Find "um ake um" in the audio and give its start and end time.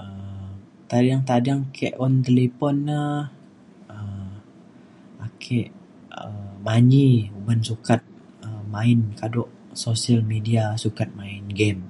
3.96-6.46